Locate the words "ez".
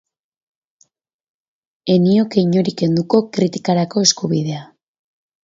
1.95-1.97